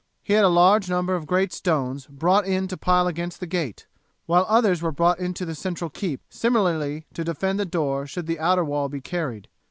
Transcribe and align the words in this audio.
He 0.23 0.33
had 0.33 0.43
a 0.43 0.47
large 0.49 0.89
number 0.89 1.13
of 1.13 1.27
great 1.27 1.53
stones 1.53 2.07
brought 2.07 2.43
in 2.47 2.67
to 2.69 2.75
pile 2.75 3.05
against 3.05 3.39
the 3.39 3.45
gate, 3.45 3.85
while 4.25 4.47
others 4.49 4.81
were 4.81 4.91
brought 4.91 5.19
into 5.19 5.45
the 5.45 5.53
central 5.53 5.91
keep, 5.91 6.21
similarly 6.27 7.05
to 7.13 7.23
defend 7.23 7.59
the 7.59 7.65
door 7.65 8.07
should 8.07 8.25
the 8.25 8.39
outer 8.39 8.65
wall 8.65 8.89
be 8.89 8.99
carried. 8.99 9.47